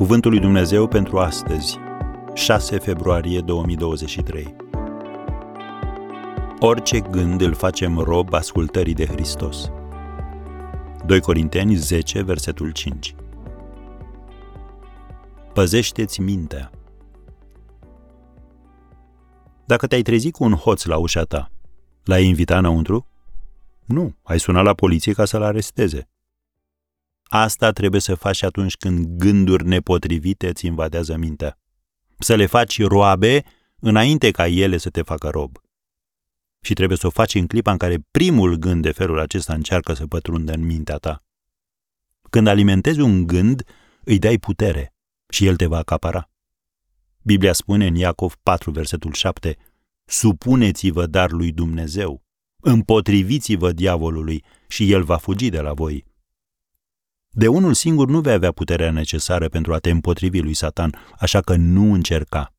[0.00, 1.78] Cuvântul lui Dumnezeu pentru astăzi,
[2.34, 4.56] 6 februarie 2023.
[6.58, 9.70] Orice gând îl facem rob ascultării de Hristos.
[11.06, 13.14] 2 Corinteni 10, versetul 5.
[15.52, 16.70] Păzește-ți mintea.
[19.64, 21.50] Dacă te-ai trezit cu un hoț la ușa ta,
[22.04, 23.06] l-ai invitat înăuntru?
[23.84, 26.08] Nu, ai sunat la poliție ca să-l aresteze.
[27.32, 31.58] Asta trebuie să faci atunci când gânduri nepotrivite îți invadează mintea.
[32.18, 33.44] Să le faci roabe
[33.78, 35.58] înainte ca ele să te facă rob.
[36.60, 39.92] Și trebuie să o faci în clipa în care primul gând de felul acesta încearcă
[39.92, 41.24] să pătrundă în mintea ta.
[42.30, 43.62] Când alimentezi un gând,
[44.04, 44.94] îi dai putere
[45.28, 46.30] și el te va acapara.
[47.22, 49.56] Biblia spune în Iacov 4, versetul 7,
[50.04, 52.24] Supuneți-vă dar lui Dumnezeu,
[52.60, 56.08] împotriviți-vă diavolului și el va fugi de la voi.
[57.32, 61.40] De unul singur nu vei avea puterea necesară pentru a te împotrivi lui Satan, așa
[61.40, 62.54] că nu încerca.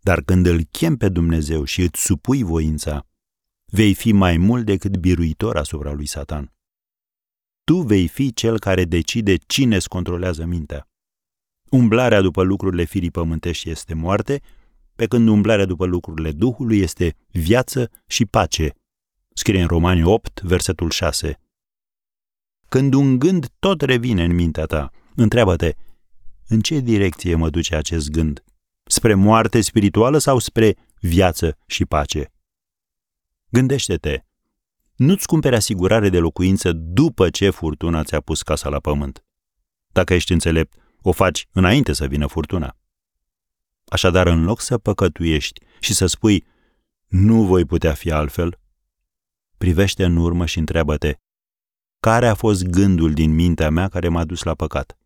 [0.00, 3.06] Dar când îl chem pe Dumnezeu și îți supui voința,
[3.64, 6.52] vei fi mai mult decât biruitor asupra lui Satan.
[7.64, 10.88] Tu vei fi cel care decide cine îți controlează mintea.
[11.70, 14.42] Umblarea după lucrurile firii pământești este moarte,
[14.94, 18.74] pe când umblarea după lucrurile Duhului este viață și pace.
[19.32, 21.38] Scrie în Romani 8, versetul 6.
[22.74, 25.74] Când un gând tot revine în mintea ta, întreabă-te,
[26.48, 28.44] în ce direcție mă duce acest gând?
[28.84, 32.32] Spre moarte spirituală sau spre viață și pace?
[33.48, 34.24] Gândește-te,
[34.96, 39.24] nu-ți cumperi asigurare de locuință după ce furtuna ți-a pus casa la pământ.
[39.92, 42.76] Dacă ești înțelept, o faci înainte să vină furtuna.
[43.84, 46.44] Așadar, în loc să păcătuiești și să spui,
[47.06, 48.60] nu voi putea fi altfel,
[49.56, 51.14] privește în urmă și întreabă-te,
[52.04, 54.98] care a fost gândul din mintea mea care m-a dus la păcat?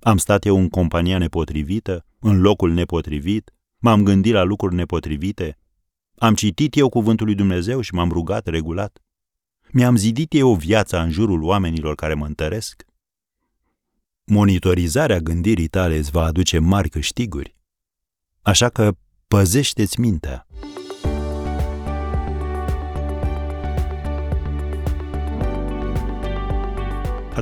[0.00, 5.58] Am stat eu în compania nepotrivită, în locul nepotrivit, m-am gândit la lucruri nepotrivite,
[6.16, 9.02] am citit eu cuvântul lui Dumnezeu și m-am rugat regulat.
[9.72, 12.84] Mi-am zidit eu viața în jurul oamenilor care mă întăresc.
[14.24, 17.56] Monitorizarea gândirii tale îți va aduce mari câștiguri.
[18.42, 18.96] Așa că
[19.28, 20.46] păzește-ți mintea.